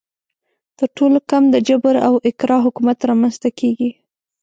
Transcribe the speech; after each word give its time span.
تر 0.77 0.87
ټولو 0.97 1.19
کم 1.29 1.43
د 1.49 1.55
جبر 1.67 1.95
او 2.07 2.13
اکراه 2.29 2.63
حکومت 2.67 2.97
رامنځته 3.09 3.49
کیږي. 3.59 3.91